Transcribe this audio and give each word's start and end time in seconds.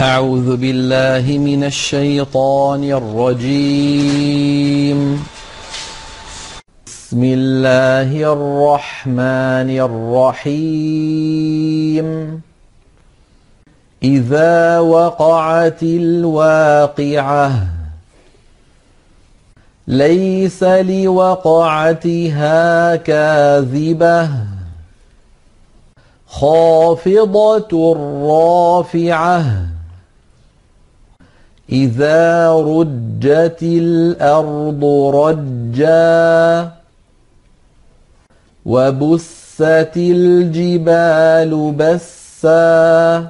أعوذ 0.00 0.56
بالله 0.56 1.38
من 1.38 1.64
الشيطان 1.64 2.84
الرجيم. 2.84 4.18
بسم 6.86 7.24
الله 7.24 8.32
الرحمن 8.32 9.70
الرحيم. 10.44 12.06
إذا 14.02 14.78
وقعت 14.78 15.82
الواقعة 15.82 17.52
ليس 19.88 20.62
لوقعتها 20.62 22.16
كاذبة. 22.96 24.28
خافضة 26.28 27.96
رافعة. 28.28 29.75
إذا 31.72 32.52
رجت 32.52 33.58
الأرض 33.62 34.84
رجا 35.14 36.70
وبست 38.66 39.96
الجبال 39.96 41.72
بسا 41.72 43.26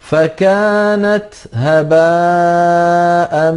فكانت 0.00 1.34
هباء 1.54 3.52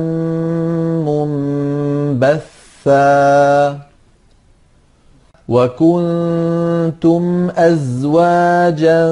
منبثا 2.27 3.77
وكنتم 5.47 7.49
أزواجا 7.57 9.03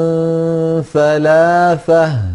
ثلاثة 0.94 2.35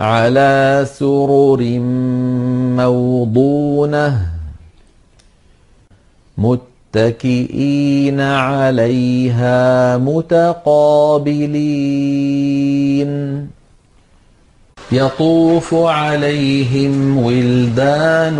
على 0.00 0.86
سرر 0.98 1.78
موضونة 2.80 4.26
متكئين 6.38 8.20
عليها 8.20 9.96
متقابلين. 9.96 11.50
يطوف 14.92 15.74
عليهم 15.74 17.16
ولدان 17.24 18.36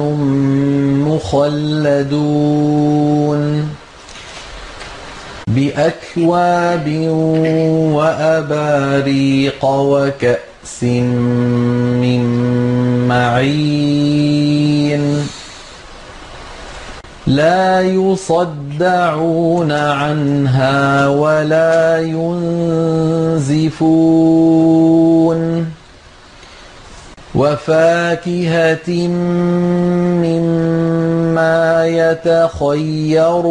مخلدون 1.09 2.61
بأكواب 5.47 6.89
وأباريق 7.95 9.65
وكأس 9.65 10.50
كأس 10.71 10.83
من 12.03 12.23
معين 13.09 15.03
لا 17.27 17.81
يصدعون 17.81 19.73
عنها 19.73 21.09
ولا 21.09 21.99
ينزفون 22.01 23.61
وفاكهة 27.35 29.09
مما 30.23 31.87
يتخيرون 31.87 33.51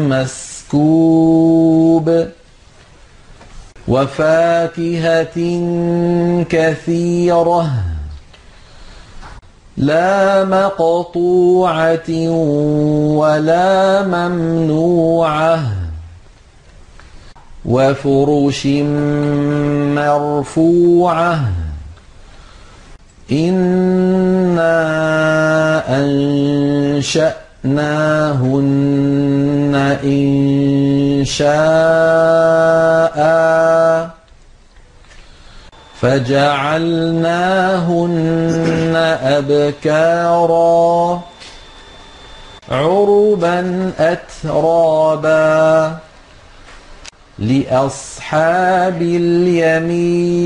مسكوب 0.10 1.45
وفاكهة 3.88 5.38
كثيرة 6.50 7.72
لا 9.78 10.44
مقطوعة 10.44 12.10
ولا 13.20 14.04
ممنوعة 14.04 15.60
وفرش 17.66 18.66
مرفوعة 19.96 21.40
إنا 23.32 24.76
أنشأناهن 27.66 28.96
إن 30.04 31.26
شاء 31.26 31.56
فجعلناهن 36.02 37.36
أبكارا 39.24 41.22
عربا 42.70 43.92
أترابا 44.00 45.98
لأصحاب 47.40 49.02
اليمين 49.02 50.46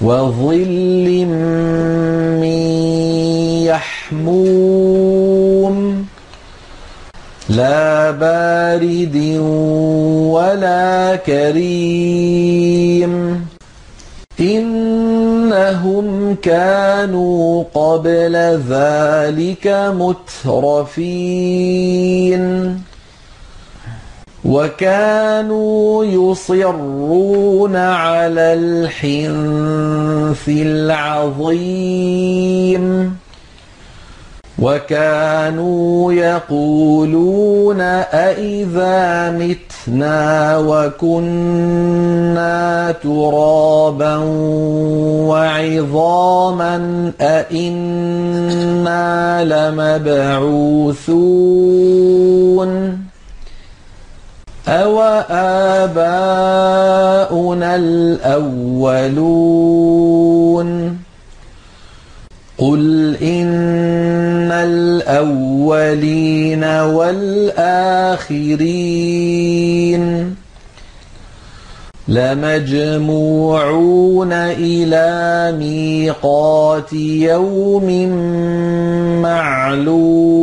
وظل 0.00 1.26
من 2.40 2.60
يحموم 3.68 5.76
لا 7.48 8.10
بارد 8.10 9.16
ولا 10.32 11.16
كريم 11.16 13.12
إنهم 14.40 16.34
كانوا 16.42 17.64
قبل 17.74 18.36
ذلك 18.68 19.92
مترفين 20.46 22.40
وكانوا 24.44 26.04
يصرون 26.04 27.76
على 27.76 28.40
الحنث 28.40 30.48
العظيم. 30.48 32.00
وكانوا 34.58 36.12
يقولون 36.12 37.80
أئذا 37.80 39.30
متنا 39.30 40.58
وكنا 40.58 42.10
ترابا 43.02 44.16
وعظاما 45.28 47.12
أئنا 47.20 49.44
لمبعوثون. 49.44 51.10
أوآباؤنا 54.70 56.10
الأولون 57.76 59.10
قل 62.58 63.16
إن 63.22 64.52
الأولين 64.52 65.84
والآخرين 66.64 68.00
لمجموعون 72.08 73.52
إلى 74.32 75.54
ميقات 75.58 76.92
يوم 76.92 78.08
معلوم 79.22 80.40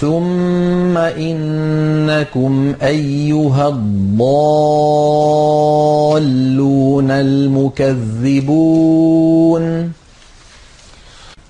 ثم 0.00 0.96
إنكم 0.98 2.74
أيها 2.82 3.68
الضالون 3.68 4.30
المكذبون 7.10 8.80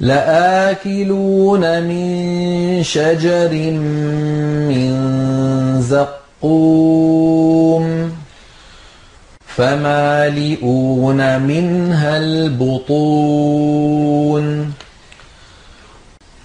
لآكلون 0.00 1.82
من 1.82 2.82
شجر 2.82 3.52
من 4.70 4.90
زقوم 6.42 8.10
فمالئون 9.46 11.40
منها 11.42 12.18
البطون 12.18 13.60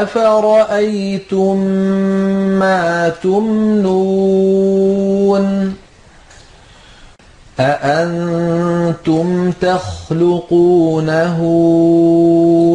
أفرأيتم 0.00 1.56
ما 2.58 3.12
تمنون 3.22 4.62
أأنتم 7.60 9.50
تخلقونه 9.50 11.38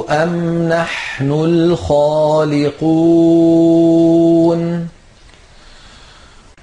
أم 0.10 0.64
نحن 0.70 1.32
الخالقون 1.32 2.88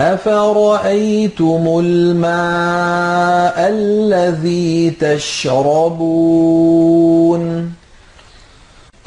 أفرأيتم 0.00 1.80
الماء 1.84 3.54
الذي 3.68 4.90
تشربون؟ 4.90 6.56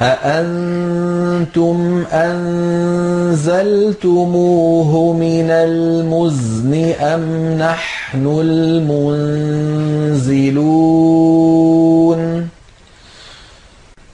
أأنتم 0.02 1.78
أنزلتموه 2.12 3.32
من 5.12 5.50
المزن 5.50 6.74
أم 7.00 7.54
نحن 7.58 8.26
المنزلون؟ 8.40 9.30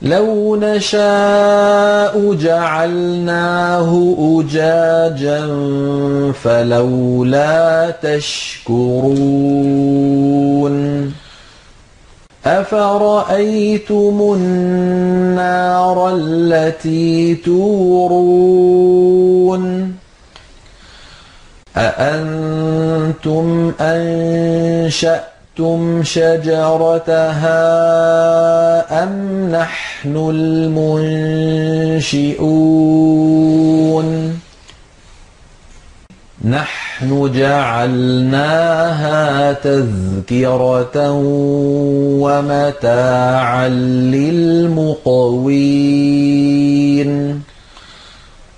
لو 0.06 0.56
نشاء 0.56 2.34
جعلناه 2.34 3.90
أجاجا 4.18 5.40
فلولا 6.42 7.90
تشكرون. 7.90 9.16
أفرأيتم 12.46 14.34
النار 14.36 16.14
التي 16.16 17.34
تورون؟ 17.34 18.76
أأنتم 21.76 23.72
أنشأتم 23.80 25.35
شجرتها 26.02 27.52
أم 29.02 29.48
نحن 29.50 30.16
المنشئون 30.16 31.96
نحن 36.44 37.32
جعلناها 37.34 38.72
تذكرة 39.52 41.12
ومتاعا 42.22 43.68
للمقوين 43.68 45.06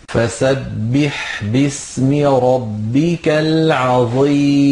فسبح 0.08 1.42
باسم 1.44 2.26
ربك 2.26 3.28
العظيم 3.28 4.68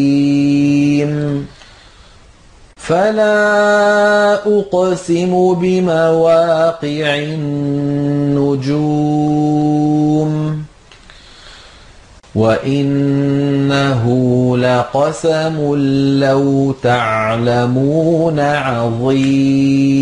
فلا 2.86 4.34
أقسم 4.34 5.54
بمواقع 5.54 7.14
النجوم 7.18 8.86
وإنه 12.34 14.04
لقسم 14.58 15.74
لو 16.20 16.72
تعلمون 16.82 18.40
عظيم 18.40 19.96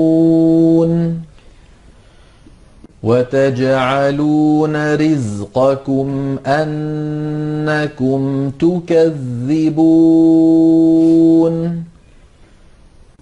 وتجعلون 3.03 4.95
رزقكم 4.95 6.37
أنكم 6.47 8.21
تكذبون 8.49 9.95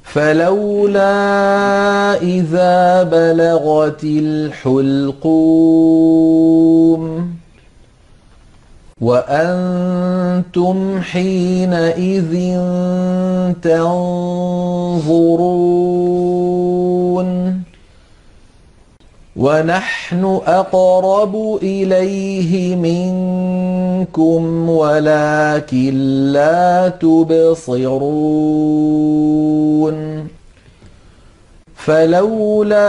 فلولا 0.03 1.13
إذا 2.21 3.03
بلغت 3.03 4.03
الحلقوم 4.03 5.43
وأنتم 9.03 11.01
حينئذ 11.01 12.33
تنظرون 13.61 14.93
ونحن 19.35 20.39
أقرب 20.47 21.59
إليه 21.63 22.75
منكم 22.75 24.69
ولكن 24.69 25.93
لا 26.31 26.89
تبصرون 26.89 27.83
فلولا 31.85 32.87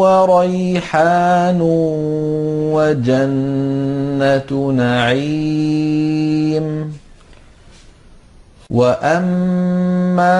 وريحان 0.00 1.60
وجنة 2.72 4.72
نعيم. 4.72 6.66
وأما 8.70 10.36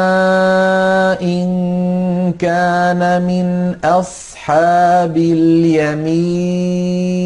إن 1.22 2.32
كان 2.38 3.22
من 3.22 3.74
أصحاب 3.84 5.16
اليمين 5.16 7.25